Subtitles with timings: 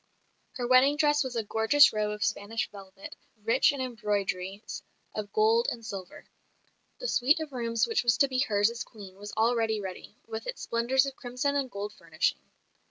[0.53, 4.81] Her wedding dress was a gorgeous robe of Spanish velvet, rich in embroideries
[5.13, 6.25] of gold and silver;
[6.99, 10.47] the suite of rooms which was to be hers as Queen was already ready, with
[10.47, 12.49] its splendours of crimson and gold furnishing.